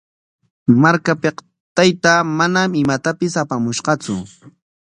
[0.85, 1.43] Markapik
[1.79, 4.21] taytaa manam imatapis apamushqatsu.